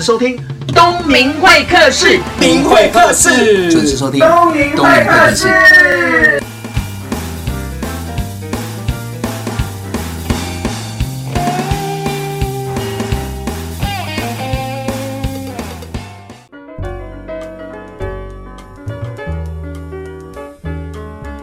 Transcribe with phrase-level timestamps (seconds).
[0.00, 0.34] 时收听
[0.68, 6.40] 东明会客室，明会客室，准时收听东明会客室。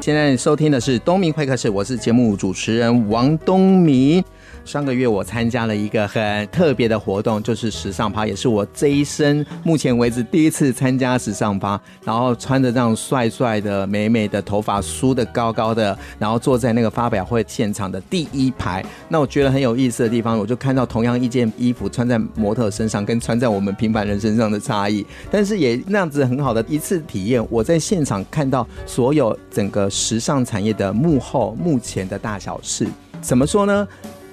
[0.01, 4.23] 现在收听的是东明会客室，我是节目主持人王东明。
[4.67, 11.79] 上个月我参加了一个很特别的活动，就是时尚趴，也是我这一生目前为止第一次参加时尚趴。
[12.03, 18.83] 然后穿着这样帅帅的、美美的头发梳得高高的，然后坐在那个发表会现场的第一排。
[19.07, 25.05] 那我觉得很有意思的地方，我就看到同样一件衣服穿在模特身上，跟穿在我们平凡人身上的差异。
[25.31, 32.85] 但是也那样子很好的一次体验，我在现场看到所有整个时尚产业的幕后、目前的大小事。
[33.21, 33.87] 怎么说呢？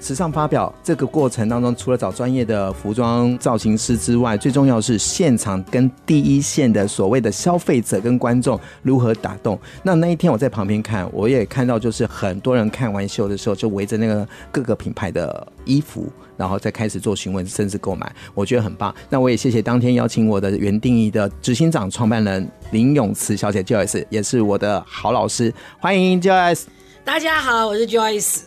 [0.05, 9.59] 时尚发表这个过程当中，除了找专业的服装造型师之外，最重要是现场跟第一线的所谓的消费者跟观众如何打动。
[9.81, 18.93] 那那一天我在旁边看，我也看到就是很多人看完秀的时候，就围着那个各个品牌的衣服，然后再开始做询问，甚至购买，我觉得很棒。
[19.09, 26.65] 那我也谢谢当天邀请我的原定义的执行长、创办人林永慈小姐 Joyce，也是我的好老师，欢迎 Joyce。
[27.03, 28.41] 大家好，我是 Joyce。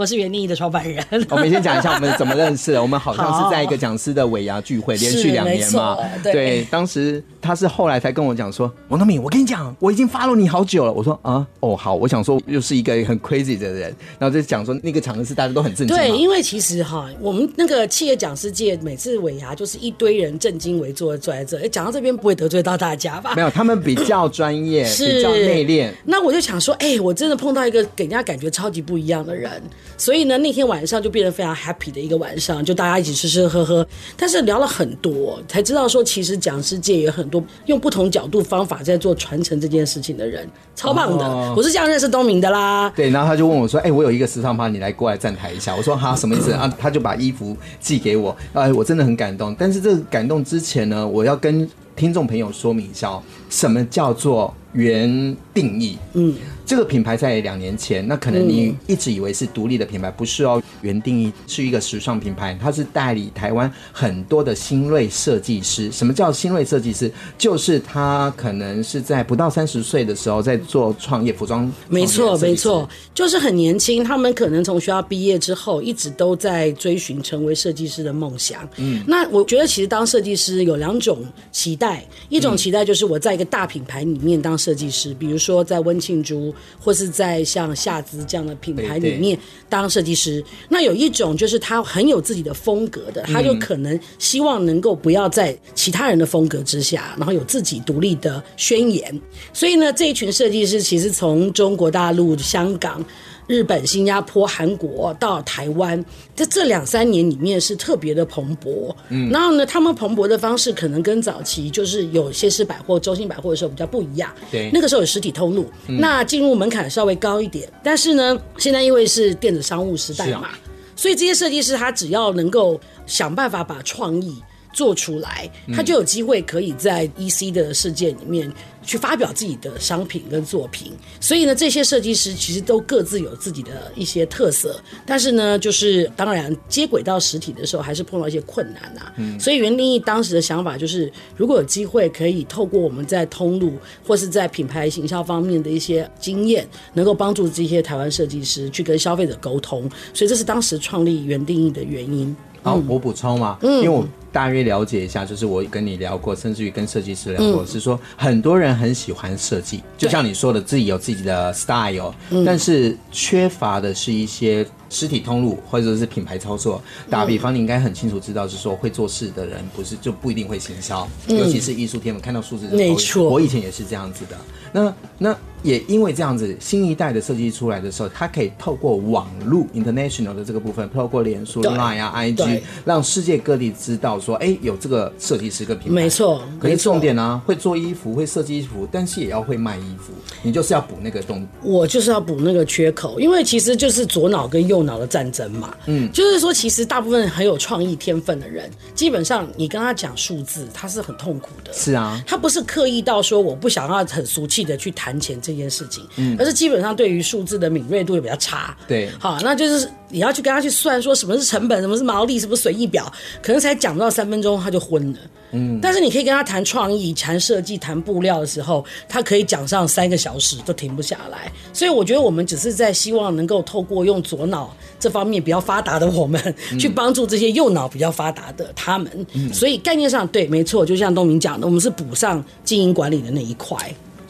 [0.00, 1.04] 我是原定义的创办人。
[1.28, 2.80] 我们先讲一下我们怎么认识的。
[2.80, 5.94] 我们好像是在一个讲师的尾牙聚会，连续两年嘛。
[6.22, 15.94] 对，对，当时他是后来才跟我讲说：“王东敏，我跟你讲，我已经 follow 你好久了。”我说：“啊，哦，好。”我想说又是一个很 crazy 的人，然后就讲说那个场合是大家都很震惊。
[15.94, 21.58] 对，因为其实哈，我们那个企业讲师界每次尾牙就是一堆人正襟危坐坐在这。
[21.58, 23.34] 哎，讲到这边不会得罪到大家吧？
[23.36, 25.92] 没有，他们比较专业，比较内敛。
[26.06, 29.50] 那我就想说，哎，我真的碰到一个给人家感觉超级不一样的人，
[29.98, 30.60] 所以呢，那天。
[30.70, 33.84] 晚上就变得非常 happy 的一个晚上，就大家一起吃吃喝喝，
[34.16, 41.24] 但是聊了很多，才知道说其实讲师界有很多用不同角度方法在做传承这件事情的人，超棒的。
[41.24, 42.88] 哦、我是这样认识东明的啦。
[42.94, 49.52] 对，然后他就问我说：“哎、欸，我有一个时尚趴，你来过来站台一下。”我说：“哈，什么意思啊？”他就把衣服寄给我，哎，我真的很感动。
[49.58, 55.98] 但是这个感动之前呢，我要跟听众朋友说明一下哦，什么叫做原定义？
[56.14, 56.34] 嗯。
[56.64, 60.62] 这个品牌在两年前，那可能你一直以为是独立的品牌，不是哦。
[60.82, 65.90] 原定义是一个时尚品牌，它是代理台湾很多的新锐设计师。
[65.90, 67.10] 什么叫新锐设计师？
[67.36, 71.70] 就是他可能是在不到三十岁的时候在做创业服装。
[71.88, 74.04] 没错，没错，就是很年轻。
[74.04, 78.60] 他们可能从学校毕业之后，一直都在追寻成为设计师的梦想。
[78.76, 81.18] 嗯，那我觉得其实当设计师有两种
[81.50, 86.54] 期待，一种期待就是我在一个大品牌里面当设计师，比如说在温庆珠。
[86.78, 89.38] 或是在像夏姿这样的品牌里面
[89.68, 99.20] 当设计师，那有一种就是他很有自己的风格的，他就可能希望能够不要在其他人的风格之下，然后有自己独立的宣言。
[99.52, 103.04] 所以呢，这一群设计师其实从中国大陆、香港。
[103.50, 106.00] 日本、新加坡、韩国到台湾，
[106.36, 108.94] 在这两三年里面是特别的蓬勃。
[109.08, 114.32] 嗯，然后呢，他们蓬勃的方式可能跟早期就是有些是百货、中心百货的时候比较不一样。
[114.52, 117.68] 对，那个时候有实体通路，嗯、那进入门槛稍微高一点。
[117.82, 120.58] 但是呢，现在因为是电子商务时代嘛，啊、
[120.94, 124.40] 所以这些设计师他只要能够想办法把创意
[124.72, 128.50] 做出来，他就有机会可以在 EC 的世界里面。
[128.82, 139.12] 去发表自己的商品跟作品，所以呢，这些设计师其实都各自有自己的一些特色，但是呢，就是当然接轨到实体的时候，还是碰到一些困难啊。
[139.18, 149.82] 嗯，所以原定义当时的想法就是，如果有机会可以透过我们在通路或是在品牌行销方面的一些经验，能够帮助这些台湾设计师去跟消费者沟通，
[150.14, 152.34] 所以这是当时创立原定义的原因。
[152.62, 166.82] 好，我补充嘛，嗯，因为我大约了解一下，就是我跟你聊过，甚至于跟设计师聊过，嗯、是说很多人很喜欢设计，就像你说的，自己有自己的 style，对但是缺乏的是一些实体通路或者是品牌操作。
[167.08, 173.28] 打比方，你应该很清楚知道，是说会做事的人不是就不一定会行销，嗯、尤其是艺术天分，看到数字就没错。
[173.28, 174.36] 我以前也是这样子的。
[174.72, 175.36] 那那。
[175.62, 185.94] 也因为这样子，新一代的设计出来的时候，它可以透过网络 international 的这个部分，透过脸书、Line 啊、IG，让世界各地知道说，哎，有这个设计师跟品牌。
[185.94, 190.12] 没错，可是重点呢，会做衣服，会设计衣服，但是也要会卖衣服。
[190.42, 195.74] 你就是要补那个洞，我就是要补那个缺口，因为其实就是左脑跟右脑的战争嘛。
[195.86, 201.72] 嗯，就是说，其实大部分很有创意天分的人，基本上你跟他讲数字，他是很痛苦的。
[201.72, 213.10] 是啊，他不是刻意到说我不想要很俗气的去谈钱这件事情，嗯，而是基本上对于数字的敏锐度也比较差，对，好，那就是你要去跟他去算说什么是成本，什么是毛利，什么随意表，
[213.42, 215.18] 可能才讲不到三分钟他就昏了。
[215.52, 221.50] 嗯，但是你可以跟他谈创意、谈设计、谈布料的时候，他可以讲上三个小时都停不下来。
[221.72, 226.40] 所以我觉得我们只是在希望能够透过用左脑这方面比较发达的我们，
[226.70, 229.26] 嗯、去帮助这些右脑比较发达的他们。
[229.32, 233.76] 嗯、所以概念上对，没错，就像东明讲的，我们是补上经营管理的那一块。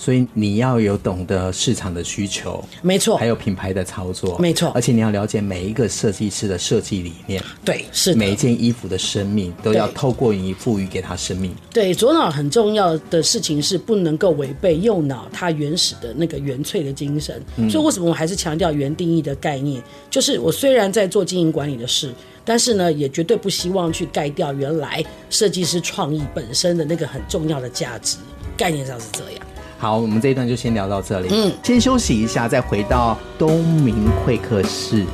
[0.00, 11.54] 所以你要有懂得市场的需求，没错，还有品牌的操作，没错，而且你要了解每一个设计师的设计理念，对，是每一件衣服的生命都要透过你赋予给他生命。
[11.70, 17.42] 对，左脑很重要的事情是不能够违背右脑它原始的那个原粹的精神。
[17.56, 19.82] 嗯，所以为什么我还是强调原定义的概念？
[20.08, 22.10] 就是我虽然在做经营管理的事，
[22.42, 28.16] 但是呢，也绝对不希望去盖掉原来设计师创意本身的那个很重要的价值。
[28.56, 29.46] 概念上是这样。
[29.80, 31.28] 好，我们这一段就先聊到这里。
[31.30, 35.06] 嗯，先休息一下，再回到东明会客室。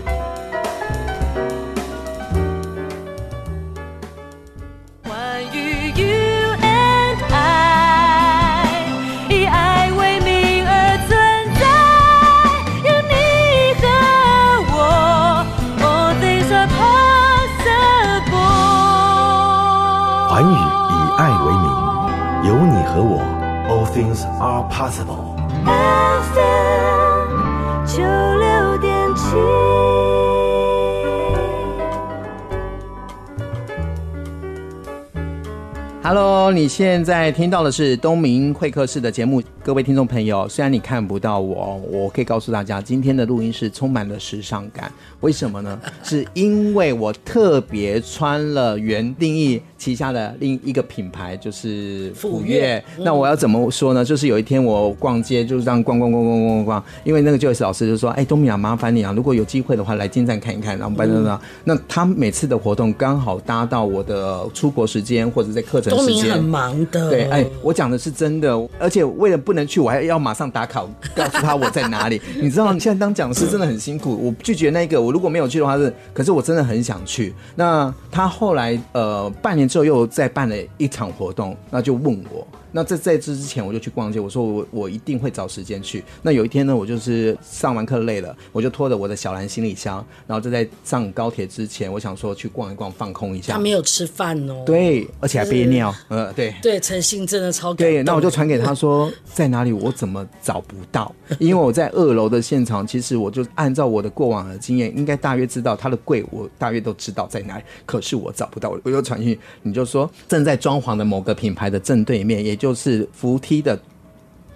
[36.56, 39.43] 你现在听到的是东明会客室的节目。
[39.64, 44.93] 各位听众朋友，虽然你看不到我，我可以告诉大家，今天的录音室充满了时尚感。
[45.20, 45.81] 为什么呢？
[46.02, 52.84] 是因为我特别穿了原定义旗下的另一个品牌，就是府悦。
[52.99, 54.05] 那我要怎么说呢？
[54.05, 65.96] 就是有一天我逛街，就是这样逛逛逛逛逛逛逛，因为那个 Joyce 老师就说：“哎，东明啊，麻烦你啊，如果有机会的话，来金站看一看。”然后拜登啊，那他每次的活动刚好搭到我的出国时间，或者在课程。
[65.96, 72.20] 东明很忙的，对，哎，我讲的是真的，而且为了不能去，我还要马上打卡，告诉他我在哪里。
[72.40, 74.16] 你知道，现在当讲师真的很辛苦。
[74.26, 77.34] 我拒绝那个，我如果没有去的话是，可是我真的很想去。
[77.54, 82.46] 那他后来呃，半年之后又再办了一场活动，那就问我。
[82.72, 84.20] 那在在这之前，我就去逛街。
[84.20, 86.04] 我说我我一定会找时间去。
[86.20, 93.54] 那有一天呢，我就是上完课累了，我就拖着我的小蓝行李箱，然后就在上高铁之前，我想说去逛一逛，放空一下。
[93.54, 94.62] 他没有吃饭哦。
[94.66, 95.94] 对，而且还憋尿。
[96.08, 96.54] 呃，对。
[96.61, 97.76] 对，诚信真的超高。
[97.76, 101.11] 对，那我就传给他说 在哪里，我怎么找不到？
[101.38, 107.64] 因为我在二楼的现场，其实我就按照我的过往的经验，应该大约知道他的柜，我大约都知道在哪里。
[107.87, 112.67] 可是我找不到，我又传讯，你就说正在装潢的某个品牌的正对面，也就。
[112.67, 113.79] 就是扶梯的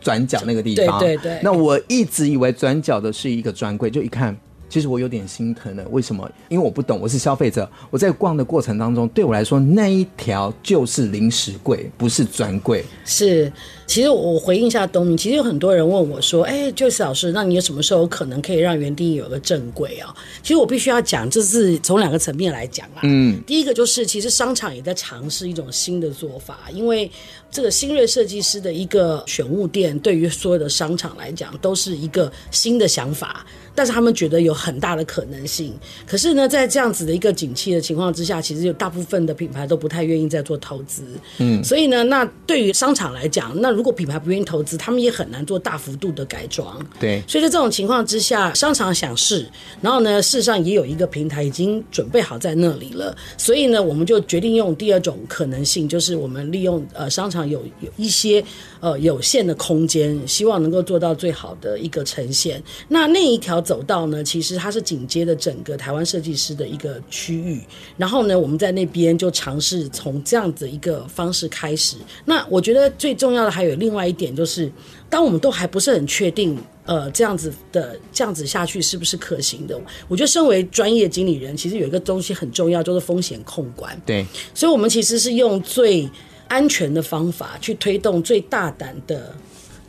[0.01, 1.41] 转角那个地方，对对对。
[1.45, 4.37] 那我一直以为转角的是一个专柜，就一看，
[4.71, 5.85] 其实我有点心疼了。
[5.91, 6.31] 为什么？
[6.49, 7.71] 因为我不懂，我是消费者。
[7.91, 12.83] 我在逛的过程当中，对我来说那一条就是零食柜，不是专柜。
[13.05, 13.53] 是。
[13.91, 20.15] 其实我回应一下东明，其实有很多人问我说：“哎，Joyce 老师，那你有什么时候可能可以让原定义有个正轨啊？”
[20.45, 23.01] 其实我必须要讲，这是从两个层面来讲啦。
[23.03, 27.11] 嗯，第一个就是其实商场也在尝试一种新的做法，因为
[27.51, 33.45] 这个新锐设计师的一个选物店，对于所有的商场来讲都是一个新的想法，
[33.75, 35.75] 但是他们觉得有很大的可能性。
[36.07, 41.03] 可是呢，在这样子的一个景气的情况之下，其实有大部分的品牌都不太愿意再做投资。
[41.39, 46.79] 嗯，所以呢，那对于商场来讲，那如果品牌不愿意投资，他们也很难做大幅度的改装。
[46.99, 49.47] 对，所以在这种情况之下，商场想试，
[49.81, 53.17] 然后呢，事实上也有一个平台已经准备好在那里了。
[53.37, 58.45] 所以呢，我们就决定用第二种可能性，就是我们利用呃商场有有一些
[58.81, 62.63] 呃有限的空间，希望能够做到最好的一个呈现。
[62.89, 67.61] 那那一条走道呢，其实它是紧接着整个台湾设计师的一个区域。
[67.97, 71.97] 然后呢，我们在那边就尝试从这样子一个方式开始。
[72.25, 74.71] 那我觉得最重要的还有另外一点就是，
[75.09, 79.79] 当我们都还不是很确定，呃，这样子的这样子下去是不是可行的？
[80.09, 84.01] 我觉得身为专业经理人，其实有一个东西很重要，就是风险控管。
[84.07, 86.09] 对，所以我们其实是用最
[86.51, 89.33] 安全的方法去推动最大胆的、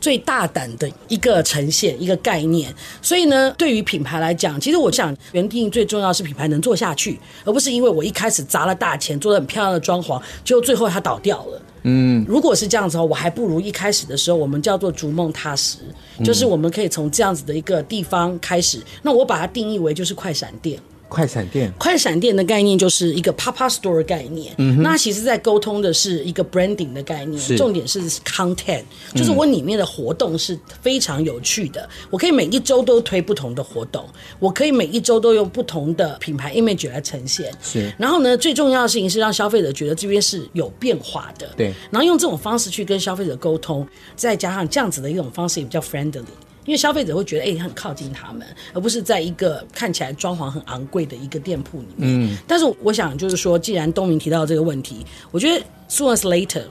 [0.00, 2.72] 最大胆的一个呈现一个概念。
[3.02, 11.60] 所以呢，对于品牌来讲，其实我想原定最重要是品牌能做下去，而不是因为我一开始砸了大钱，做了很漂亮的装潢，结果最后它倒掉了。
[11.82, 15.78] 嗯，如果是这样子的话，我还不如一开始的时候，我们叫做逐梦踏实，
[16.24, 18.80] 就是我们可以从这样子的一个地方开始。
[19.02, 20.78] 那我把它定义为就是快闪店。
[21.12, 24.54] 快闪店，快闪店的概念就是一个 pop-up store 的概念。
[24.56, 28.82] 嗯，那其实在沟通的是一个 branding 的概念，重点是 content，
[29.14, 31.82] 就是我里面的活动是非常有趣的。
[31.82, 37.52] 嗯、我可以每一周都推不同的活动，我可以每一周都用不同的品牌 image 来呈现。
[37.62, 41.46] 是，然后呢，最重要的事情是让消费者觉得这边是有变化的。
[41.58, 46.22] 对，然后用这种方式去跟消费者沟通，再加上这样子的一种方式也比较 friendly。
[46.64, 52.32] 因为消费者会觉得，哎、欸，很靠近他们，而不是在一个看起来装潢很昂贵的一个店铺里面。
[52.32, 56.62] 嗯，但是我想就是说，既然东明提到这个问题，我觉得 sooner or later。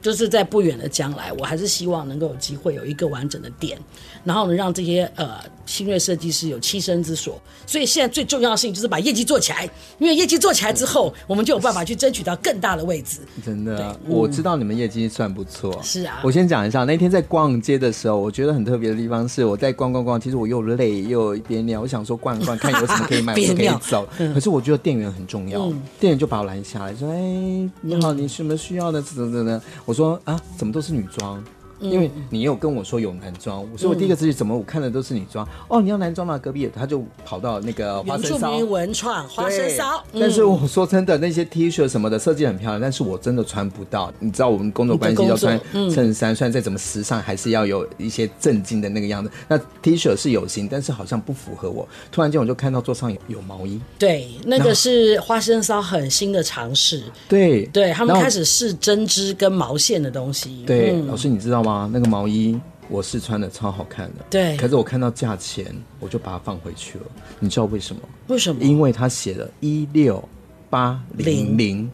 [0.00, 3.76] 就是在不远的将来，我还是希望能够有机会有一个完整的店，
[4.22, 7.40] 然后呢，让这些呃新锐设计师有栖身之所。
[7.66, 13.18] 所以现在最重要的事情就是把业绩做起来，因为业绩做起来之后，我们就有办法去争取到更大的位置。
[13.44, 15.78] 真的，嗯、我知道你们业绩算不错。
[15.82, 24.08] 是啊，我先讲一下，那天在逛街的时候，我觉得很特别的地方是，我在逛逛逛，其实我又累又有一点点，我想说逛一逛，看有什么可以买， 我就可以走。
[24.32, 29.02] 可是我觉得店员很重要，嗯、店员就把我拦下来说：“哎，你好，你什么需要的？
[29.02, 31.44] 怎么怎么？”我说：“啊，怎么都是女装。”
[31.80, 35.46] 因为你有跟我说有男装，所以我第一个自己怎么我看的都是女装。
[35.68, 36.38] 哦，你要男装吗？
[36.38, 40.02] 隔壁他就跑到那个花生烧文创花生烧。
[40.12, 44.12] 但是我说真的，那些 T 恤什么的设计很漂亮，但是我真的穿不到。
[44.18, 49.30] 你知道我们工作关系要穿衬衫，虽然再怎么时尚，还是要有一些正经的那个样子。
[49.46, 51.86] 那 T 恤是有型，但是好像不符合我。
[52.10, 57.02] 突然间我就看到桌上有有毛衣，对，那个是花生烧很新的尝试。
[57.28, 60.64] 对，对他们开始试针织跟毛线的东西。
[60.66, 61.67] 对，老师你知道吗？
[61.92, 62.58] 那个毛衣。
[62.90, 64.56] 我试穿的超好看的，对。
[64.56, 65.66] 可是我看到价钱，
[66.00, 67.04] 我就把它放回去了。
[67.38, 68.00] 你知道为什么？
[68.28, 68.64] 为什么？
[68.64, 70.26] 因为他写了一六
[70.70, 71.90] 八零零，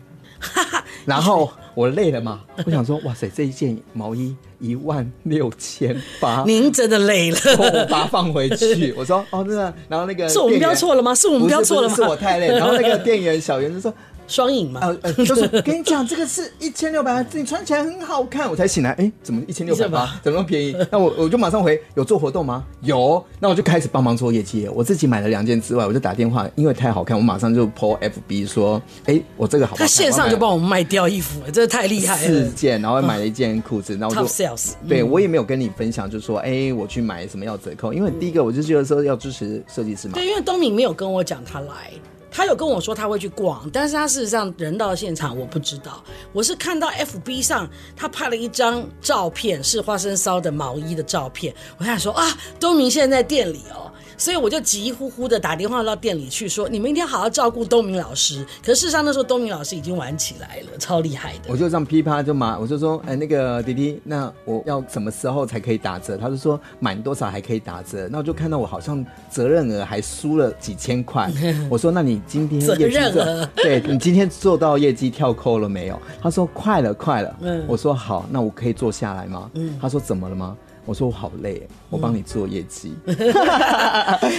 [1.04, 8.94] 然后我累了嘛，我想说，哇塞，这一件毛衣一万六千八，您真的累了， 我把它放回去。
[8.96, 9.74] 我说，哦，真的。
[9.88, 11.12] 然后那个是我们标错了吗？
[11.12, 11.94] 是我们标错了吗？
[11.96, 12.46] 是我太累。
[12.46, 13.92] 然后那个店员小袁就说。
[14.26, 18.50] 双影嘛，呃呃， 就是跟你讲，这个是一千六百八，你穿起来很好看。
[18.50, 20.76] 我才醒来，哎、欸，怎么一千六百八， 怎么那么便宜？
[20.90, 22.64] 那我我就马上回，有做活动吗？
[22.82, 24.68] 有，那我就开始帮忙做业绩。
[24.74, 29.76] 我自己买了两件之外，我就打电话，因为太好看，我马上就 po FB 说，哎、欸，我这个好，好。
[29.78, 32.26] 他线上就帮我们卖掉衣服，真的太厉害了。
[32.26, 34.72] 四件，然后买了一件裤子，然后就 sales。
[34.88, 40.14] 对，我也没有跟你分享，就是说，哎、欸，我去买什么要折扣，因为第一个我就觉得说要支持设计师嘛。
[40.14, 41.90] 对，因为东明没有跟我讲他来。
[42.36, 53.88] 他有跟我说他会去逛，但是他事实上人到现场我不知道，我是看到 FB 上他拍了一张照片，是花生烧的毛衣的照片，我想说啊，东明现在在店里哦。
[54.16, 58.44] 所以我就急呼呼的打电话到店里去说，你们一定要好好照顾东明老师。
[58.64, 61.40] 可事实上那时候东明老师已经玩起来了，超厉害的。
[61.48, 66.16] 我就这样噼啪就骂，我就说，哎，那个弟弟，那我要什么时候才可以打折？
[66.16, 68.08] 他就说满多少还可以打折。
[68.10, 71.30] 那我就看到我好像责任额还输了几千块。
[71.68, 73.48] 我说，那你今天业绩责任额？
[73.56, 76.00] 对，你今天做到业绩跳扣了没有？
[76.22, 77.36] 他说快了，快了。
[77.40, 79.50] 嗯，我说好，那我可以坐下来吗？
[79.54, 80.56] 嗯，他说怎么了吗？
[80.86, 82.94] 我说我好累，我帮你做业绩。
[83.06, 83.16] 嗯、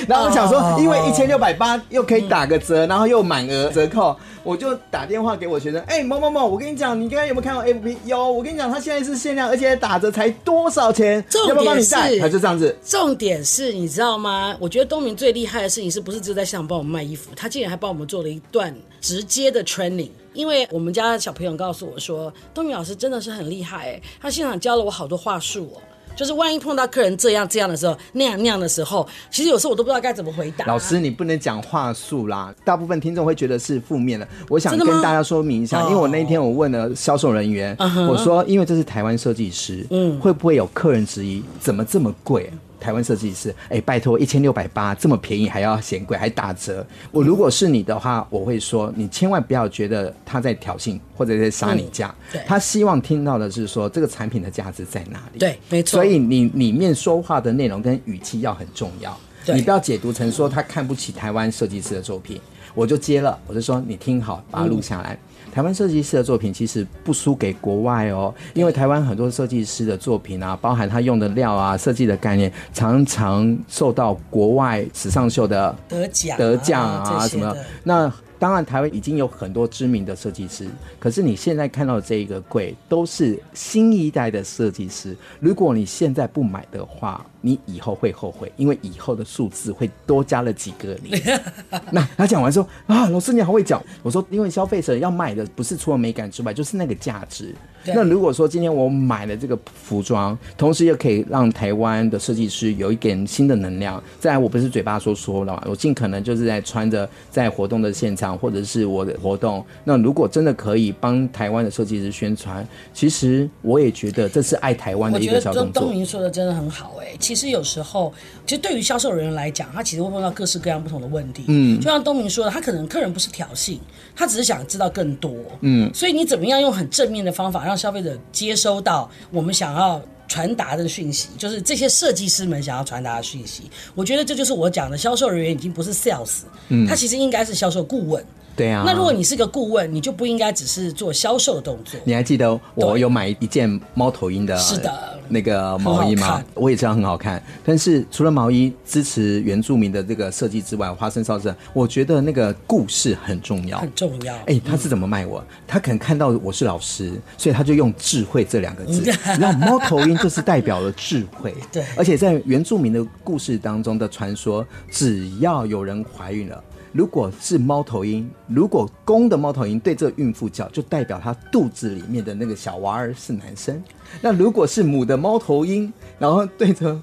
[0.08, 7.98] 然后我想说，因为一千六百八又可以打个折，嗯、然后又满额折扣，我就打电话给我学生，哎、欸，某某某，我跟你讲，你刚刚有没有看到 FB？
[8.06, 11.24] 有，我跟你讲，它现在是限量，而且打折才多少钱？
[11.30, 12.20] 重点是，要不要帮你带？
[12.20, 12.76] 他就这样子。
[12.86, 14.56] 重点是你知道吗？
[14.60, 17.32] 我觉得东明最厉害的事情是不是只有在现场帮我们卖衣服？
[17.36, 18.72] 他竟然还帮我们做了一段
[19.02, 20.12] 直接的 training。
[20.34, 25.82] 因为我们家的小朋友告诉我说，东明老师真的是很厉害，哎，他现场教了我好多话术哦。
[26.16, 30.66] 就是万一碰到客人这样这样的时候，那样那样的时候，其实有时候我都不知道该怎么回答。
[30.66, 34.28] 老师，你不能讲话术啦，大部分听众会觉得是负面的。
[34.50, 37.76] 我想跟大家说明一下，因为我那一天我问了销售人员，
[38.10, 42.50] 我说，因为这是台湾设计师，嗯，会不会有客人质疑，怎么这么贵？
[42.86, 46.86] 台湾设计师，哎，拜托，一千六百八这么便宜还要嫌贵还打折。
[47.10, 52.14] 我如果是你的话，我会说，你千万不要觉得他在挑衅或者在杀你价。
[52.34, 55.40] 嗯、他希望听到的是说这个产品的价值在哪里。
[55.40, 55.98] 对，没错。
[55.98, 59.18] 所以你里面说话的内容跟语气要很重要。
[59.46, 62.42] 对，你不要解读成说他看不起台湾设计师的作品。
[62.74, 65.14] 我就接了，我就说你听好，把它录下来。
[65.14, 65.20] 嗯
[65.56, 77.56] 台湾设计师的作品其实不输给国外哦，因为台湾很多设计师的作品啊，包含他用的料啊、设计的概念，常常受到国外时尚秀的得奖、得奖啊什么。
[77.86, 80.68] 那当然，台湾已经有很多知名的设计师，
[81.00, 85.16] 可是你现在看到的这一个柜都是新一代的设计师。
[85.40, 91.22] 如果你现在不买的话，你以后会后悔，因为以后的数字会多加了几个零。
[91.94, 93.80] 那他讲完说啊，老师你好会讲。
[94.02, 97.54] 我说，因为消费者要买的不是除了美感之外，就是那个价值。
[97.88, 109.64] 那如果说今天我买了这个服装，同时又可以让台湾的设计师有一点新的能量，再来我不是嘴巴说说了嘛，我尽可能就是在穿着在活动的现场或者是我的活动。
[109.84, 115.84] 那如果真的可以帮台湾的设计师宣传，其实我也觉得这是爱台湾的一个小动作。
[115.84, 118.14] 东明说的真的很好哎、欸，其实有时候，
[118.48, 121.44] 其实对于销售人员来讲，他其实会碰到各式各样不同的问题。
[121.48, 123.78] 嗯，就像东明说的，他可能客人不是挑衅，
[124.16, 125.32] 他只是想知道更多。
[125.62, 133.64] 嗯，所以你怎么样用很正面的方法让消费者接收到我们想要传达的讯息，就是这些设计师们想要传达的讯息。
[133.94, 138.26] 我觉得这就是我讲的，销售人员已经不是 sales，嗯，他其实应该是销售顾问。
[138.58, 142.00] 对啊，那如果你是个顾问，你就不应该只是做销售的动作。
[142.06, 146.44] 你还记得我有买一件猫头鹰的，是的，那个毛衣吗？
[146.54, 147.42] 我也知道很好看。
[147.64, 154.34] 但是除了毛衣支持原住民的这个设计之外，花生烧这，我觉得那个故事很重要，很重要。
[154.34, 155.44] 哎、欸，他是怎么卖我？
[155.68, 159.04] 他可能看到我是老师，所以他就用智慧这两个字。
[159.40, 161.84] 然后猫头鹰就是代表了智慧， 对。
[161.98, 166.64] 而且在原住民的故事当中的传说，只要有人怀孕了。
[166.96, 173.76] 如果是猫头鹰，如果公的猫头鹰对这孕妇叫，就代表它肚子里面的那个小娃儿是男生；
[174.22, 176.98] 那如果是母的猫头鹰，然后对着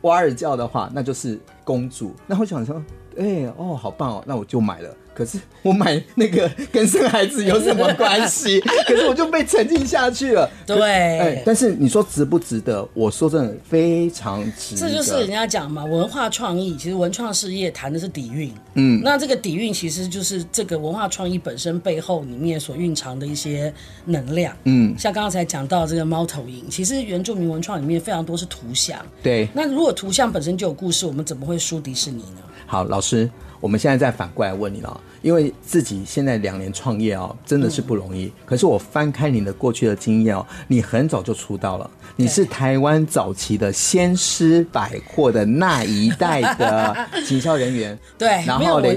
[0.00, 2.14] 娃儿叫的话，那就是公主。
[2.26, 2.82] 那我想说，
[3.18, 4.96] 哎、哦，好棒哦，那我就买了。
[5.18, 8.60] 可是我买那个跟生孩子有什么关系？
[8.86, 10.48] 可是我就被沉浸下去了。
[10.64, 10.80] 对，
[11.18, 12.88] 哎，但是你说值不值得？
[12.94, 14.80] 我说真的非常值得。
[14.80, 18.54] 这就是人家讲嘛，文化创意其实文创事业谈的是底蕴。
[18.74, 24.56] 嗯，那这个底蕴其实就是这个文化创意本身背后里面所蕴藏的一些能量。
[24.66, 29.04] 嗯，像刚刚才讲到这个猫头鹰，其实原住民文创里面非常多是图像。
[29.20, 32.42] 对，那如果图像本身就有故事，我们怎么会输迪士尼呢？
[32.68, 33.28] 好，老师。
[33.60, 38.26] 我们现在再反过来问你了，因为自己现在两年创业哦，真的是不容易。
[38.26, 47.98] 嗯、可是我翻开你的过去的经验哦，你很早就出道了，你是台湾早期的先师百货的那一代的 行销人员。
[48.16, 48.88] 对，然后呢，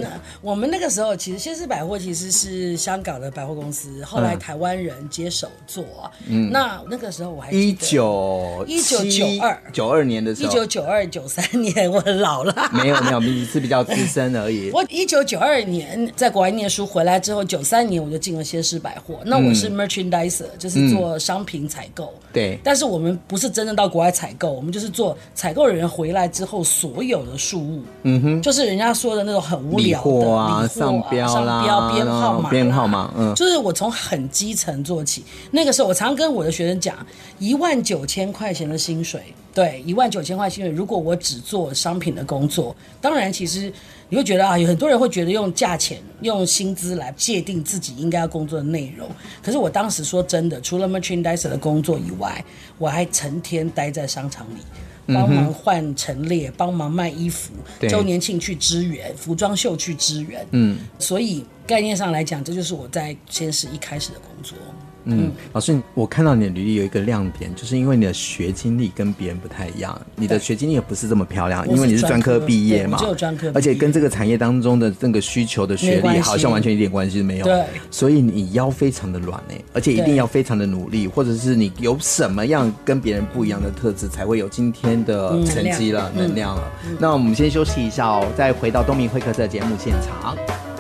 [0.42, 5.84] 我们那个时候其实先施百货其实是香港的百货公司，后来台湾人接手做。
[6.28, 12.54] 嗯，那那个时候我还一九一九九二九二年的时候，一九九二九三年，我老了。
[12.72, 14.70] 没有没有，你是比较资深而已。
[14.74, 19.20] 我一九九二年在国外念书回来之后，九三年我就进了先施百货。
[19.26, 22.14] 那我是 merchandiser，嗯，就是做商品采购。
[22.34, 27.82] 对，但是我们不是真正到国外采购，我们就是做采购人员回来之后所有的事务。
[28.04, 33.14] 嗯哼，就是人家说的那种很无聊的理货啊，上标啦，上标编号码，编号码。
[33.18, 35.24] 嗯，就是我从很基层做起。
[35.52, 36.96] 那个时候我常常跟我的学生讲，
[37.40, 39.22] 一万九千块钱的薪水，
[39.54, 40.74] 对，一万九千块薪水。
[40.74, 43.72] 如果我只做商品的工作，当然其实。
[44.14, 49.08] 你会觉得啊，有很多人会觉得用价钱、用薪资来界定自己应该要工作的内容。
[49.42, 52.44] 可是我当时说真的，除了 merchandiser 的工作以外，
[52.78, 57.54] 我还成天待在商场里，帮忙换陈列，帮忙卖衣服，
[57.88, 60.46] 周年庆去支援，服装秀去支援。
[60.52, 64.58] 嗯，所以概念上来讲，这就是我在先是一开始的工作。
[65.06, 77.46] 嗯，老师，我看到你的履历有一个亮点，就是因为你的学经历跟别人不太一样，你的学经历也不是这么漂亮，因为你是专科毕业嘛，只有专科，而且跟这个产业当中的那个需求的学历好像完全一点关系都没有。
[77.46, 86.56] 对，所以你腰非常的软哎，而且一定要非常的努力，或者是你有什么样跟别人不一样的特质，才会有今天的成绩了、能量。
[86.56, 86.72] 了。
[87.00, 90.71] 那我们先休息一下哦，再回到东明会客室的节目现场。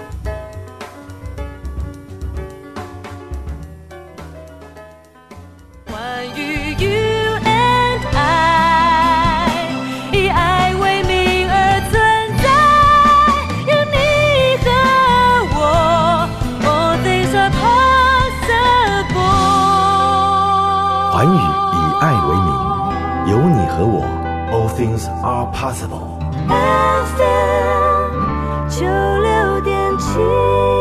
[23.71, 24.03] 和我
[24.51, 26.19] ，All Things are possible.
[26.49, 28.11] FM
[28.69, 30.80] 九六点七。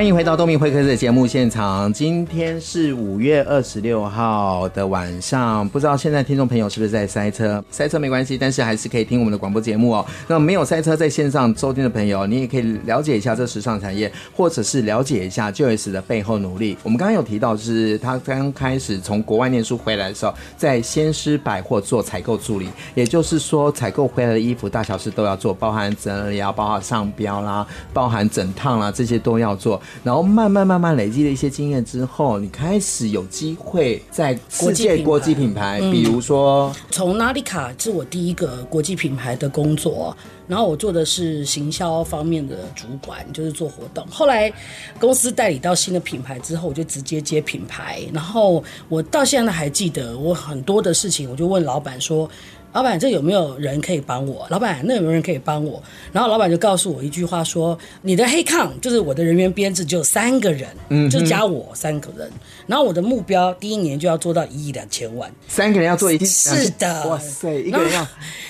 [0.00, 1.92] 欢迎回到东明会客室的节目现场。
[1.92, 7.62] 今天是五月二十六号的晚上，不知道现在听众朋友是不是在塞车？
[7.70, 10.06] 塞车没关系，但是还是可以听我们的广播节目哦。
[10.26, 16.78] 那没有塞车，在线上收听的朋友，你也可以了解一下这时尚产业，或者是了解一下 Joyce 的背后努力。
[16.82, 29.78] 我们刚刚有提到，就是他刚开始从国外念书回来的时候，在先施百货做采购助理，也就是说，采购回来的衣服大小事都要做，包含整理啊，包含上标啦，包含整烫啦，这些都要做。
[30.02, 44.06] 然后慢慢慢慢累积了一些经验之后，你开始有机会在世界国际品牌，比如说从 Nautica 是我第一个国际品牌的工作，然后我做的是行销方面的主管，就是做活动。
[44.08, 44.52] 后来
[44.98, 48.00] 公司代理到新的品牌之后，我就直接接品牌。
[48.12, 52.28] 然后我到现在还记得，我很多的事情，我就问老板说。
[52.72, 54.46] 老板，这有没有人可以帮我？
[54.48, 55.82] 老板，那有没有人可以帮我？
[56.12, 62.30] 然后老板就告诉我一句话说：“你的黑抗就是我的人员编制只有三个人，嗯，就加我三个人。
[62.68, 68.06] 然后我的目标第一年就要做到一亿两千万，三个人要做一亿，是的，哇塞，一个人要。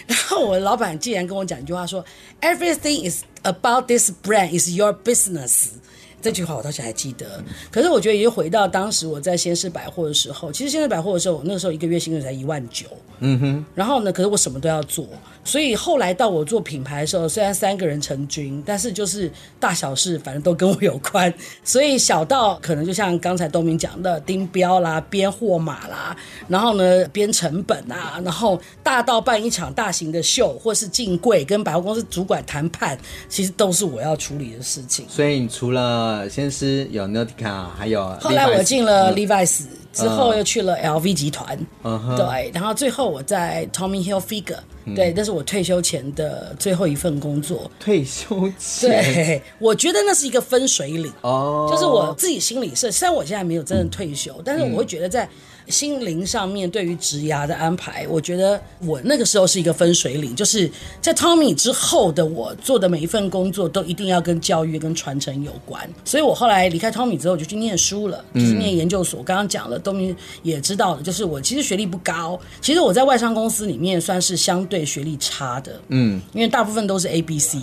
[0.07, 2.05] 然后我老板竟然跟我讲一句话说
[2.43, 5.69] ：“Everything is about this brand is your business。”
[6.23, 12.87] 这句话我到现在还记得，可是我觉得也就回到当时我在先市百货的时候，其实先市百货的时候，我那个时候一个月薪水才一万九，
[13.21, 15.07] 嗯哼，然后呢，可是我什么都要做，
[15.45, 21.33] 所以后来到我做品牌的时候，虽然三个人成军，但是就是大小事反正都跟我有关，
[21.65, 26.17] 所以小到可能就像刚才东明讲的订标啦、编货码啦，
[26.49, 35.07] 然后呢编成本啊，然后大到办一场大型的秀，或是进柜跟百货公司主管谈判，其实都是我要处理的事情。
[35.09, 47.71] 所以你除了呃，先是有 Nautica，还有后来我进了 Levi's，、嗯、之后又去了 LV 集团，嗯、对，然后最后我在 Tommy Hilfiger，、嗯、对，那是我退休前的最后一份工作。
[47.79, 51.12] 退休前，对，我觉得那是一个分水岭。
[51.23, 55.29] 哦，就是我自己心里是，虽然我现在没有真正退休，嗯、但是我会觉得在。
[55.69, 60.69] 心灵上面对于职涯的安排，我觉得我那个时候是一个分水岭，就是
[61.01, 69.23] 在 Tommy 之后的我做的每一份工作都一定要跟教育跟传承有关，所以我后来离开 Tommy 之后就去念书了，就是念研究所。
[69.23, 77.59] 刚刚讲了，东明也知道了，就是我其实学历不高，其实我在外商公司里面算是相对学历差的，嗯，因为大部分都是 A B C。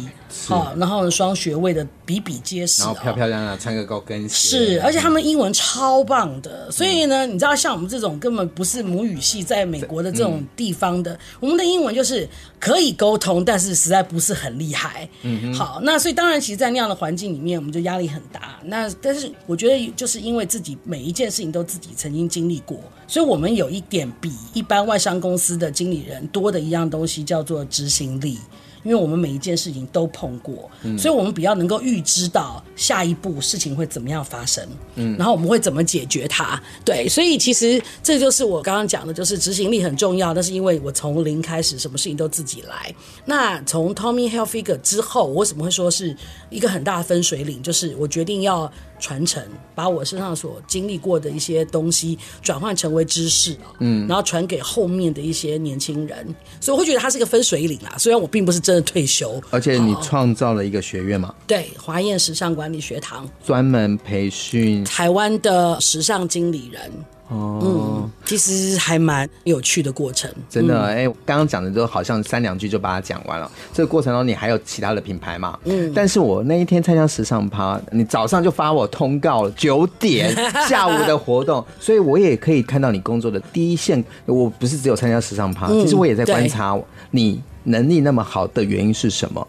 [0.45, 12.27] 好，然后双学位的比比皆是，然后漂漂亮亮穿个高跟鞋，是，而且他们英文超棒的，所以呢，你知道像我们这种根本不是母语系，在美国的这种地方的，我们的英文就是
[12.59, 15.07] 可以沟通，但是实在不是很厉害。
[15.21, 18.59] 嗯哼，好，那所以当然，其实，在那样的环境里面，我们就压力很大。
[18.65, 28.37] 那但是我觉得，就是因为自己每一件事情都自己曾经经历过，所以我们有一点比一般外商公司的经理人多的一样东西，叫做执行力。
[28.83, 34.65] 因为我们每一件事情都碰过，嗯、所以我们比较能够预知到下一步事情会怎么样发生，
[34.95, 36.61] 嗯，然后我们会怎么解决它。
[36.85, 40.33] 对，所以其实这就是我刚刚讲的，就是执行力很重要。
[40.33, 42.93] 但是因为我从零开始，什么事情都自己来。
[43.25, 46.15] 那从 Tommy Hilfiger 之后，我为什么会说是
[46.49, 47.61] 一个很大的分水岭？
[47.61, 48.71] 就是我决定要。
[48.99, 49.43] 传承，
[49.75, 57.95] 把我身上所经历过的一些东西转换成为知识，嗯，然后传给后面的一些年轻人，所以我会觉得它是一个分水岭啦。
[57.97, 61.33] 虽然我并不是真的退休，而且你创造了一个学院嘛？
[61.45, 66.91] 对，华宴时尚管理学堂，专门培训台湾的时尚经理人。
[67.29, 70.81] 哦，嗯，其实还蛮有趣的过程，真的。
[70.81, 73.51] 哎、嗯，刚刚讲的都好像三两句就把它讲完了。
[73.73, 75.59] 这个过程中，你还有其他的品牌嘛？
[75.65, 80.33] 嗯，但是我那一天参加时尚趴，你早上就发我通告了，九点
[80.69, 84.03] 下午的活动，所以我也可以看到你工作的第一线。
[84.25, 86.79] 我不是只有参加时尚趴，其实我也在观察
[87.11, 89.45] 你能力那么好的原因是什么。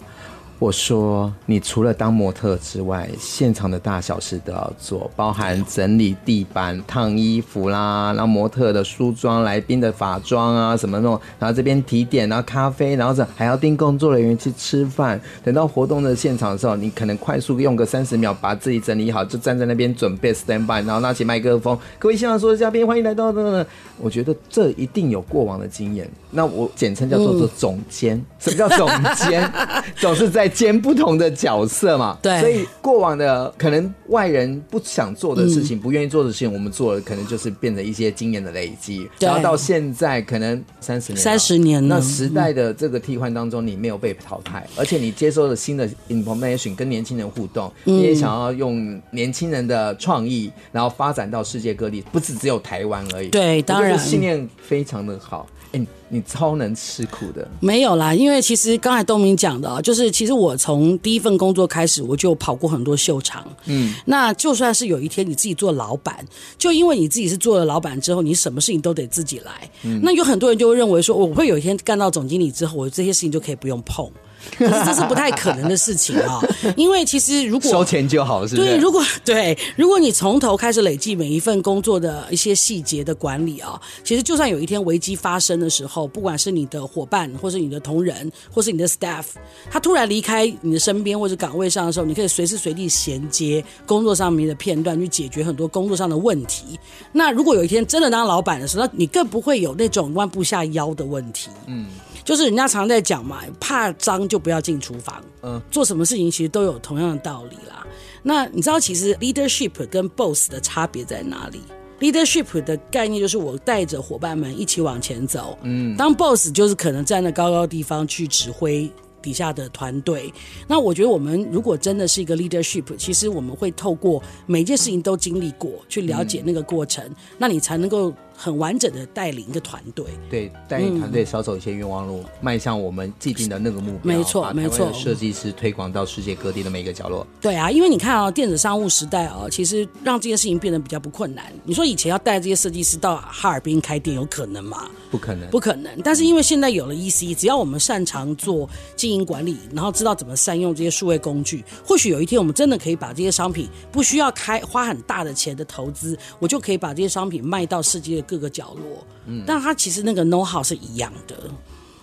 [0.60, 15.20] 我说，你除了当模特之外，现场的大小事都要做，包含整理地板、烫衣服啦，然后模特的梳妆、来宾的法妆啊，什么那种，然后这边提点，然后咖啡，然后这还要盯工作人员去吃饭。
[15.44, 23.64] 等到活动的现场的时候，你可能快速用个三十秒把自己整理好，就站在那边准备 stand by，然后拿起麦克风，各位现场所有的嘉宾，欢迎来到等等。
[24.00, 26.08] 我觉得这一定有过往的经验。
[26.30, 28.16] 那我简称叫做做总监。
[28.16, 29.52] 嗯、什么叫总监？
[29.96, 32.18] 总是在兼不同的角色嘛。
[32.22, 32.40] 对。
[32.40, 39.08] 所以过往的可能外人不想做的事情，嗯、不愿意做的事情，我们做了，可能就是变成一些经验的累积。
[39.18, 39.26] 对。
[39.26, 41.22] 然后到现在可能三十年。
[41.22, 41.86] 三十年。
[41.86, 53.28] 那时代的这个替换当中，你没有被淘汰，嗯、而且你接收了新的 information，跟年轻人互动，嗯、你也想要用年轻人的创意，然后发展到世界各地，不是只有台湾而已。
[53.28, 53.98] 对，当然。
[53.98, 55.46] 信念非常的好。
[55.72, 57.46] 哎，你超能吃苦的。
[57.60, 63.46] 没有啦，因为其实刚才东明讲的，就是其实我从第一份工作开始，我就跑过很多秀场。
[63.66, 66.24] 嗯，那就算是有一天你自己做老板，
[66.56, 69.70] 就因为你自己是做了老板之后，你什么事情都得自己来。
[69.82, 74.10] 嗯，那有很多人就会认为说，我会有一天干到总经理之后，我这些事情就可以不用碰。
[74.56, 78.68] 可是这是不太可能的事情啊、哦， 因为其实如果收钱就好，是不是？
[78.68, 89.24] 对，如果 对，如果你从头开始累计每一份工作的一些细节的管理啊、哦，其实就算有一天危机发生的时候，不管是你的伙伴，或是你的同仁，或是你的 staff，
[89.70, 96.78] 他突然离开你的身边或者岗位上的时候，你可以随时随地衔接工作上面的片段去解决很多工作上的问题。
[97.12, 101.48] 那如果有一天真的当老板的时候，那你更不会有那种弯不下腰的问题。
[101.66, 101.86] 嗯。
[102.24, 105.24] 就是人家常在讲嘛，怕脏就不要进厨房。
[105.42, 107.86] 嗯，做什么事情其实都有同样的道理啦。
[108.22, 111.60] 那你知道其实 leadership 跟 boss 的差别在哪里
[112.00, 115.58] ？leadership 的概念就是我带着伙伴们一起往前走。
[115.62, 118.90] 嗯，当 boss 就是可能站在高高地方去指挥
[119.22, 120.32] 底下的团队。
[120.66, 128.12] 那我觉得我们如果真的是一个 leadership，其实我们会透过每件事情都经历过，去了解那个过程，嗯、那你才能够。
[128.40, 134.16] 很完整的带领一个团队，对，带领团队少走一些冤枉路，迈、嗯、向我们既定的那个目标。
[134.16, 137.26] 没错，没错，设计师推广到世界各地的每一个角落。
[137.40, 141.52] 对啊，因为你看啊、哦，电子商务时代啊、哦，其实让这件事情变得比较不困难。
[141.64, 144.88] 你说以前要带这些设计师到哈尔滨开店，有可能吗？
[145.10, 145.90] 不可能，不可能。
[146.02, 159.04] 但是因为现在有了 EC，只要我们擅长做经营管理，然后知道怎么善用这些数位工具，或许有一天我们真的可以把这些商品不需要开花很大的钱的投资，我就可以把这些商品卖到世界的各个角落。
[159.26, 161.36] 嗯，但它其实那个 know how 是一样的，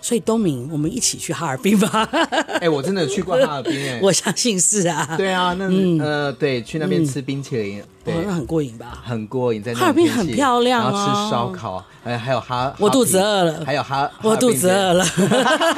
[0.06, 2.08] 所以东明，我们一起去哈尔滨吧。
[2.14, 5.16] 哎、欸，我真的有去过哈尔滨哎， 我相信是啊。
[5.16, 9.02] 对啊，那、嗯、呃，对，去那边吃冰淇淋，嗯、对、哦，那很过瘾吧？
[9.04, 15.04] 很过瘾，在那哈尔滨很漂亮啊，然后吃烧烤，哎，还有哈，我肚子饿了，还有哈，我肚子饿了，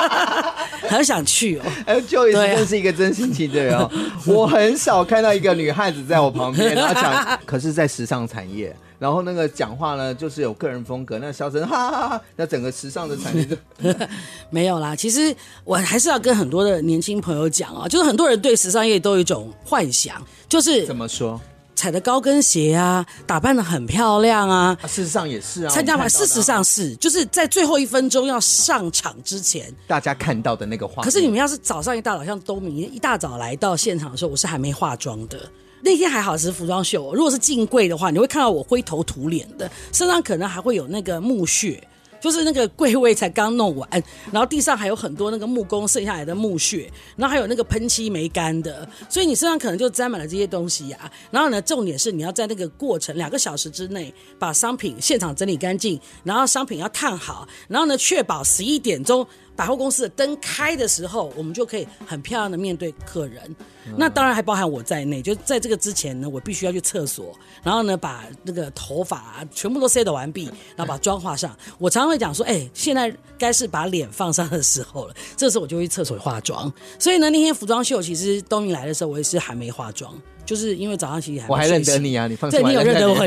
[0.90, 1.62] 很想去哦。
[1.86, 3.90] 哎，Joyce 真是一个真性情的人哦，
[4.26, 8.76] 我很少看到一个女汉子在我旁边，然后讲，可是，在时尚产业。
[8.98, 13.56] 然后那个讲话呢，就是有个人风格，那笑声哈哈哈，那整个时尚的产业就
[14.50, 14.96] 没有啦。
[14.96, 15.34] 其实
[15.64, 21.40] 我还是要跟很多的年轻朋友讲啊，就是很多人对时尚业都有一种幻想，就是怎么说，
[21.76, 24.76] 踩着高跟鞋啊，打扮的很漂亮啊。
[24.82, 31.04] 啊事实上也是啊，参加完，事实上是，就是在最后一分钟要上场之前，大家看到的那个画面。
[31.04, 35.38] 可是你们要是早上一大早，像东明一大早来到现场的时候，我是还没化妆的。
[35.80, 41.82] 那天还好是服装秀，如果是进柜的话，你会看到我灰头土脸的，身上可能还会有那个木屑，
[42.20, 43.88] 就是那个柜位才刚弄完，
[44.32, 59.26] 然后地上还有很多那个木工剩下来的木屑，然后还有那个喷漆没干的，所以你身上可能就沾满了这些东西呀、然后呢，重点是你要在那个过程两个小时之内把商品现场整理干净，然后商品要烫好，然后呢，确保十一点钟。
[59.58, 63.56] 百货公司的灯开的时候，我们就可以很漂亮的面对客人。
[63.96, 70.44] 那当然还包含我在内，就在这个之前呢，我必须要去厕所，然后呢，把那个头发、全部都 set 完毕，
[70.76, 71.56] 然后把妆化上。
[71.76, 75.14] 我常常会讲说，哎、欸，现在该是把脸放上的时候了。
[75.36, 76.72] 这时候我就去厕所化妆。
[76.96, 80.14] 所以呢，那天服装秀其实东明来的时候，我也是还没化妆。
[80.48, 83.22] 就是因为早上其实还我还认得你啊，你放心，对，你有认得我。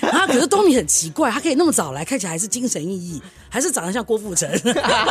[0.00, 4.48] 然后 可是东米很奇怪，他可以那么早来，看起来还是精神奕奕，还是长得像郭富城。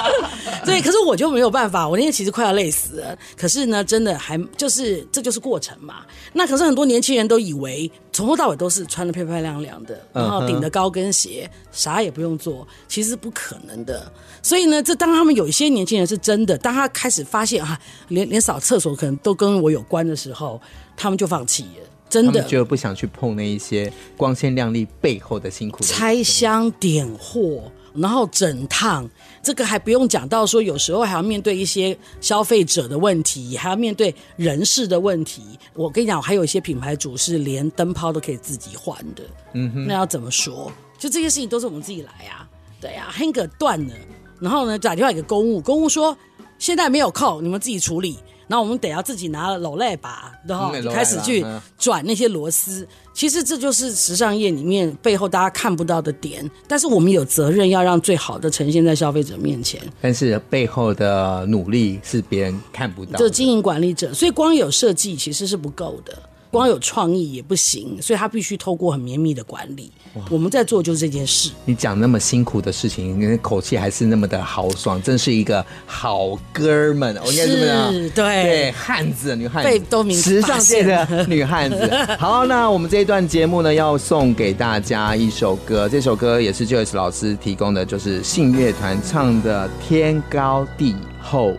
[0.64, 3.20] 对，可是我就没有办法，我那天其实快要累死了。
[3.36, 6.06] 可是呢，真的还就是这就是过程嘛。
[6.32, 14.10] 那可是很多年轻人都以为从头到尾都是穿的漂漂亮亮的，然后顶着高跟鞋，啥也不用做，其实不可能的。
[14.42, 17.78] 所以呢，这当他们有一些年轻人是真的，当他开始发现啊，
[18.08, 20.62] 连连扫厕所可能都跟我有关的时候。
[21.00, 25.86] 他们就放弃了，真的就不想去碰那一些光鲜亮丽背后的辛苦的。
[25.86, 29.10] 拆箱点货，然后整烫，
[29.42, 35.42] 这个还不用讲到说，有时候还要面对一些消费者的问题，还要面对人事的问题。
[35.74, 39.24] 我跟你讲，还有一些品牌主是连灯泡都可以自己换的。
[39.54, 40.70] 嗯哼，那要怎么说？
[40.98, 42.46] 就这些事情都是我们自己来啊。
[42.82, 43.94] 对啊，hanger 断了，
[44.40, 46.18] 然后呢，打电话给公务，公务说
[46.58, 48.18] 现在没有扣，你们自己处理。
[48.50, 51.46] 那我们得要自己拿了鉬类把，然后开始去
[51.78, 52.86] 转那些螺丝。
[53.14, 59.80] 其实这就是时尚业里面背后大家看不到的点，但是我们有责任要让最好的呈现在消费者面前。
[60.02, 63.18] 但是背后的努力是别人看不到的。
[63.20, 66.18] 就经营管理者，所以光有设计其实是不够的。
[66.52, 69.92] 光有创意也不行，所以他必须透过很绵密的管理。
[70.30, 71.52] 我们在做就是这件事。
[71.66, 77.16] 你讲那么辛苦的事情，你口气还是那么的豪爽，真是一个好哥们。
[77.24, 81.90] 我应该这么讲，对对，汉子，女汉子，被都明时尚界的女汉子。
[82.18, 91.52] 好，那我们这一段节目呢，要送给大家一首歌，这首歌也是 Joyce 老师提供的，就是信乐团唱的《天高地厚》。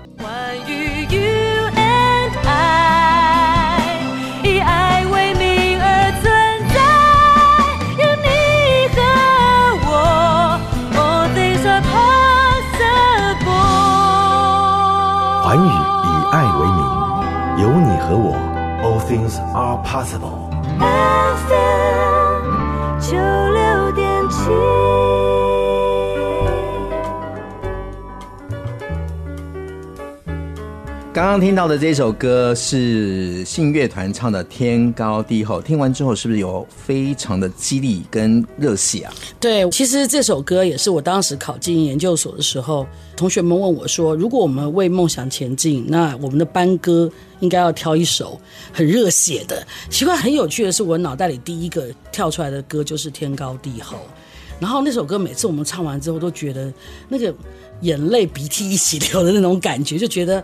[15.51, 15.67] 环宇以
[16.31, 16.81] 爱为名，
[17.59, 18.37] 有你和我
[18.85, 20.47] ，All things are possible。
[21.49, 25.10] FM 九六点七。
[31.21, 39.13] 刚刚听到的这首歌是信乐团唱的《天高地厚》，听完之后是不是有非常的激励跟热血啊？
[39.39, 42.87] 对，其实这首歌也是我当时考进研究所的时候，
[43.19, 48.41] 同学们问我说：“如果我们为梦想前进，那我们的班歌应该要挑一首
[48.73, 53.95] 很热血的。”奇怪，很有趣的是，我脑袋里第一个跳出来的歌就是《天高地厚》，
[54.59, 56.73] 然后那首歌每次我们唱完之后，都觉得
[57.11, 57.31] 那个
[57.83, 60.43] 眼泪鼻涕一起 流的那种感觉，就觉得。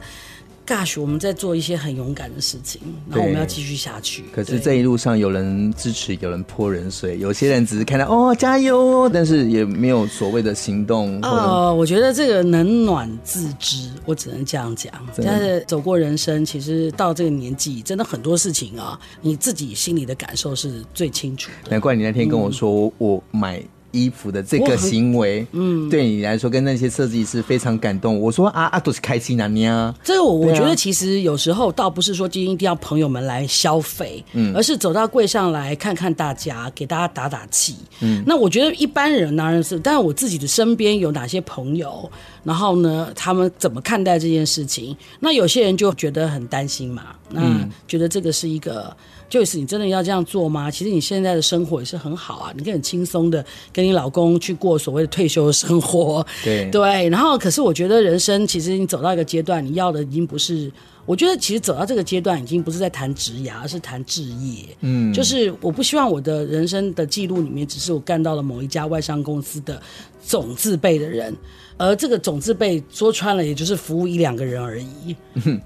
[0.67, 4.25] Gosh，我们在做一些很勇敢的事情，然后我们要继续下去。
[4.33, 11.21] 可是这一路上有人支持，有人泼冷水，有些人只是看到哦加油，但是也没有所谓的行动。
[11.23, 14.93] 哦，我觉得这个冷暖自知，我只能这样讲。
[15.25, 21.71] 但是走过人生，其实到这个年纪，真的很多事情啊，你自己心里的感受是最清楚的。
[21.71, 23.63] 难怪你那天跟我说，嗯、我买。
[23.93, 28.21] 衣服的这个行为，嗯，对你来说跟那些设计师非常感动。
[28.21, 29.95] 我说啊啊，都是开心啊，你啊。
[30.05, 37.77] 这个我我觉得其实有时候倒不是说今天一定要朋友们来消费，嗯，而是走到柜上来看看大家，给大家打打气。
[38.01, 42.11] 嗯，那我觉得一般人当然是，但是我自己的身边有哪些朋友，
[42.45, 44.97] 然后呢，他们怎么看待这件事情？
[45.21, 47.41] 那有些人就觉得很担心嘛，那
[47.89, 48.95] 觉得这个是一个。
[49.29, 50.71] 就是你真的要这样做吗？
[50.71, 56.25] 其实你现在的生活也是很好啊，你可以很轻松的跟你老公去过所谓的退休的生活。
[56.45, 60.71] 对 对，然后可是我觉得人生其实你走到一个阶段，你要的已经不是，
[61.05, 64.65] 我觉得其实走到这个阶段已经不是在谈职涯，而是谈置业。
[64.81, 69.83] 嗯，就是我不希望我的人生的记录里面只是我干到了某一家外商公司的
[70.25, 71.35] 总字辈的人。
[71.79, 75.15] 而这个总字辈说穿了，也就是服务一两个人而已。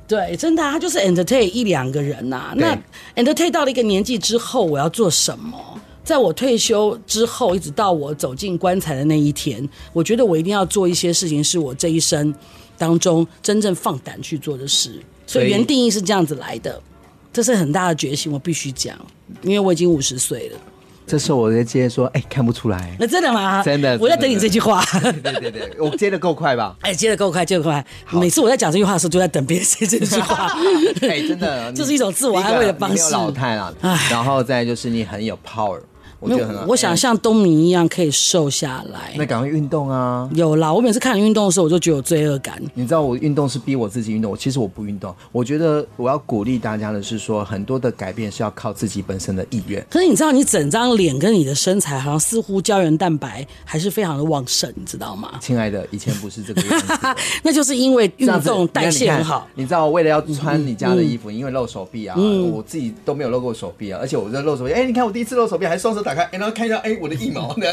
[0.09, 2.55] 对，真的，他就是 entertain 一两个人呐、啊。
[2.57, 2.77] 那
[3.17, 5.59] entertain 到了一个年纪之后，我要做什么？
[6.03, 12.35] 在我退休之后，一直到我走进棺材的那一天，我觉得我一定要做一些事情，是我这一生
[12.77, 15.01] 当中真正放胆去做的事。
[15.27, 16.83] 所以原定义是这样子来的，
[17.33, 18.99] 这是很大的决心，我必须讲，
[19.43, 20.59] 因为我已经五十岁了。
[21.11, 22.95] 这时候我在接说，哎，看不出来。
[22.97, 23.61] 那真的吗？
[23.65, 24.81] 真的，我在等你这句话。
[25.03, 26.77] 对对对，我接的够快吧？
[26.83, 27.85] 哎，接的够快，接的够快。
[28.11, 30.55] 每次我在讲这句话的时候，就在等别人接这句话。
[31.03, 33.11] 哎，真的， 这是一种自我安慰的方式。
[33.13, 33.75] 老态了，
[34.09, 35.81] 然后再就是你很有 power。
[36.21, 39.15] 我觉得很好，我想像东明一样可以瘦下来。
[39.17, 40.29] 那赶快运动啊！
[40.35, 42.63] 有啦，我每次看你运动的时候，我就觉得有罪恶感。
[42.75, 45.15] 你知道我运动是逼我自己运动，我其实我不运动。
[45.33, 49.85] 我觉得我要鼓励大家的是说，很多的改变是要靠自己本身的意愿。
[49.91, 55.33] 可是你知道，你整张脸跟你的身材，好像似乎胶原蛋白还是非常的旺盛，你知道吗？
[55.41, 56.87] 亲爱的，以前不是这个样子。
[57.43, 59.63] 那就是因为运动代谢很好你。
[59.63, 64.73] 你知道，为了要穿你家的衣服，嗯、因为露手臂啊、嗯，我自己都没有露过手臂啊，而且我在露手臂。
[64.73, 66.97] 哎，你看我第一次露手臂，还双手打开，哎，然后看一下，哎。
[67.01, 67.67] 我的一毛呢？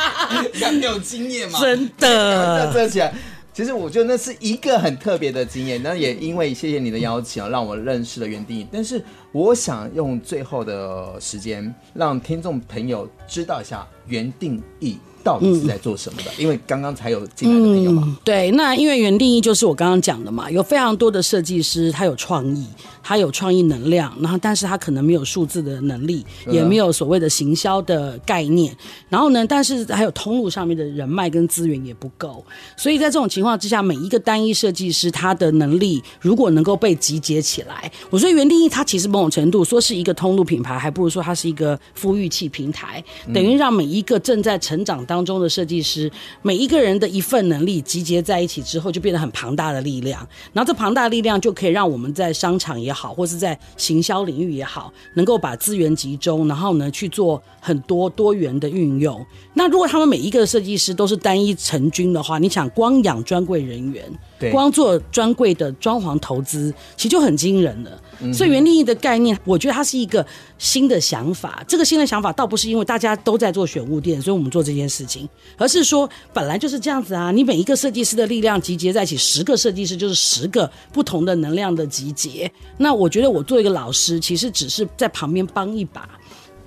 [0.82, 1.58] 有经验吗？
[1.60, 3.12] 真的，遮起来。
[3.54, 5.82] 其实我觉得那是一个很特别的经验。
[5.82, 8.66] 那也因为谢谢你的邀请，让我认识了原定义。
[8.70, 14.98] 但是我想用最后的时间，让听众朋友知道一下原定义。
[15.22, 16.30] 到底是在做什么的？
[16.30, 18.16] 嗯、因为刚刚才有进来的朋友嘛、嗯。
[18.24, 22.66] 对，那因为原定义就是我刚刚讲的嘛，有非常多的设计师，他有创意，
[23.02, 28.74] 他有创意能量，然后但是他可能没有数字的能力，也没有所谓的行销的概念，
[29.08, 32.44] 然后呢，但是还有通路上面的人脉跟资源也不够，
[32.76, 43.02] 所以在这种情况之下，每一个单一设计师他的能力如果能够被集结起来，我说原定义它其实某种程度说是一个通路品牌，还不如说它是一个孵育器平台，
[43.32, 46.08] 等于让每一个正在成长当中的设计师，
[46.42, 50.20] 每一个人的一份能力集结在一起之后，就变得很庞大的力量。
[50.52, 59.24] 然后这庞大的力量就可以让我们在商场也好，或是在行销领域也好，能够把资源集中，然后呢去做很多多元的运用。
[59.54, 64.04] 那如果他们每一个设计师都是单一成军的话，你想光养专柜人员，
[64.38, 67.90] 对，光做专柜的装潢投资，其实就很惊人了。
[68.34, 70.26] 所以原定义的概念，我觉得它是一个
[70.58, 71.64] 新的想法。
[71.66, 77.30] 这个新的想法倒不是因为大家都在做选物店，所以我们做这件事情，而是说本来就是这样子啊。
[77.30, 82.50] 你每一个设计师的力量集结在一起，十个设计师就是十个不同的能量的集结。
[82.76, 86.08] 那我觉得我做一个老师，其实只是在旁边帮一把，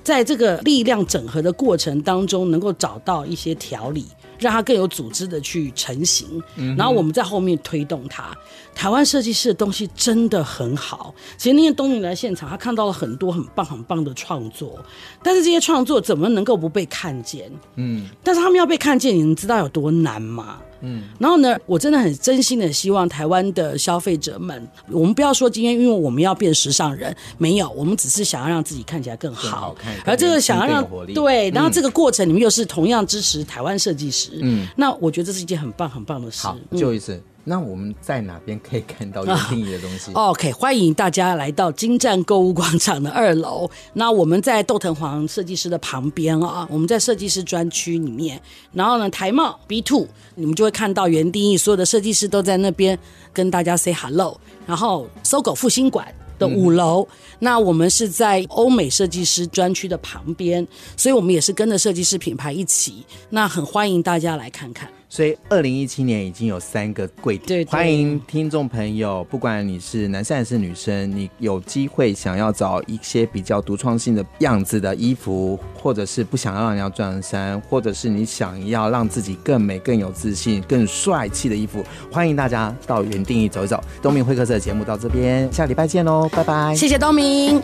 [0.03, 4.05] 在这个力量整合的过程当中，能够找到一些调理。
[4.41, 6.27] 让它更有组织的去成型，
[6.75, 8.35] 然后我们在后面推动它。
[8.73, 11.13] 台湾设计师的东西真的很好。
[11.37, 14.83] 其实那天东明来现场，他看到了很多很棒很棒的创作，
[15.21, 17.51] 但是这些创作怎么能够不被看见？
[17.75, 20.57] 嗯，但是他们要被看见，你们知道有多难吗？
[20.81, 36.45] 嗯，然后呢，我真的很真心的希望台湾的消费者们，我们不要说今天因为我们要变时尚人，没有，我们只是想要让自己看起来更好，更好看，而这个想要让对，然后这个过程你们又是同样支持台湾设计师，嗯，那我觉得这是一件很棒很棒的事。
[36.47, 37.15] 好，就一次。
[37.15, 40.11] 嗯那我们在哪边可以看到袁定义的东西？
[40.13, 43.69] 啊， OK，欢迎大家来到金站购物广场的二楼。
[43.93, 48.39] 那我们在窦藤黄设计师的旁边啊，我们在设计师专区里面。
[48.73, 52.97] 然后呢，台贸 B Two，你们就会看到原定义所有的设计师都在那边
[53.33, 54.39] 跟大家 say hello。
[54.67, 57.07] 然后，SOGO 复兴馆的五楼，嗯，
[57.39, 60.65] 那我们是在欧美设计师专区的旁边，
[60.95, 63.03] 所以我们也是跟着设计师品牌一起。
[63.31, 64.87] 那很欢迎大家来看看。
[65.11, 83.83] 所以，二零一七年已经有三个贵点，欢迎听众朋友，不管你是男生还是女生，你有机会想要找一些比较独创性的样子的衣服，或者是不想要让人家撞衫，或者是你想要让自己更美、更有自信、更帅气的衣服，欢迎大家到原定义走一走。
[84.01, 86.73] 东明会客室的节目到这边，下礼拜见喽，拜拜！
[86.73, 87.61] 谢谢东明。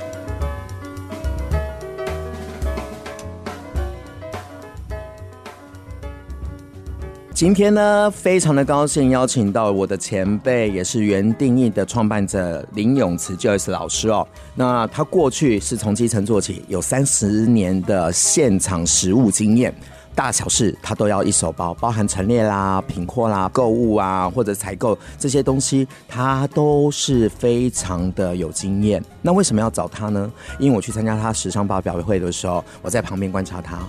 [7.37, 14.27] 今天呢，非常的高兴邀请到我的前辈，也是原定义的创办者林永慈 Joyce 老师哦。
[14.55, 19.71] 那他过去是从基层做起，有三十年的现场实务经验，
[20.15, 28.99] 大小事他都要一手包，包含陈列啦、品货啦、购物啊或者采购这些东西，他都是非常的有经验。
[29.21, 30.31] 那为什么要找他呢？
[30.57, 33.87] 因为我去参加他时尚发表会的时候，我在旁边观察他。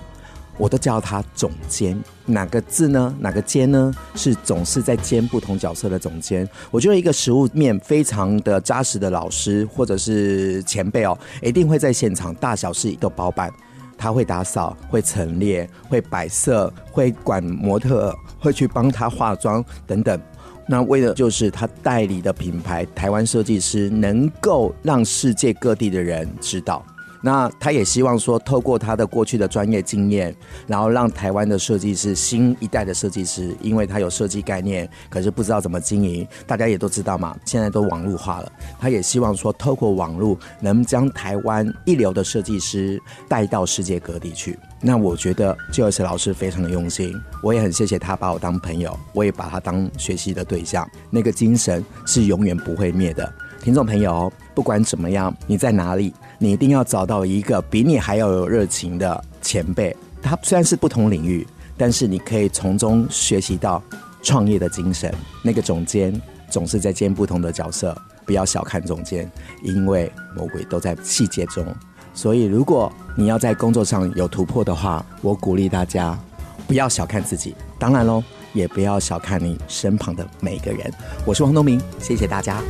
[0.59, 3.15] 我都叫他总监，哪个字呢？
[3.19, 3.91] 哪个监呢？
[4.13, 6.47] 是总是在兼不同角色的总监。
[6.69, 13.51] 我觉得一个实务面非常的扎实的老师或者是前辈哦，一定会在现场大小事都包办。
[13.97, 20.21] 他会打扫，会陈列，会摆设，会管模特，会去帮他化妆等等。
[20.67, 26.85] 那为的就是他代理的品牌台湾设计师能够让世界各地的人知道。
[27.21, 30.33] 那他也希望说，透过他的过去的专业经验，
[30.67, 36.27] 然后让台湾的设计师，新一代的设计师，因为他有设计概念，可是不知道怎么经营。
[36.47, 38.51] 大家也都知道嘛，现在都网络化了。
[38.79, 44.57] 他也希望说，透过网络，能将台湾一流的设计师带到世界各地去。
[44.81, 47.13] 那我觉得 j o 老师非常的用心，
[47.43, 50.89] 我也很谢谢他把我当朋友，我也把他当学习的对象。
[51.09, 53.29] 那个精神是永远不会灭的。
[53.61, 56.13] 听众朋友，不管怎么样，你在哪里？
[56.37, 59.95] 你一定要找到一个比你还要有热情的前辈。
[60.21, 61.45] 他虽然是不同领域，
[61.77, 63.81] 但是你可以从中学习到
[64.23, 65.13] 创业的精神。
[65.43, 67.95] 那个总监总是在兼不同的角色，
[68.25, 69.29] 不要小看总监，
[69.61, 71.65] 因为魔鬼都在细节中。
[72.13, 76.17] 所以，如果你要在工作上有突破的话，我鼓励大家
[76.65, 77.55] 不要小看自己。
[77.77, 80.91] 当然喽，也不要小看你身旁的每个人。
[81.25, 82.61] 我是王东明，谢谢大家。